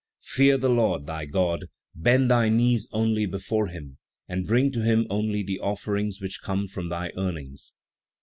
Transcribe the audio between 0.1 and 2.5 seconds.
"Fear the Lord, thy God; bend thy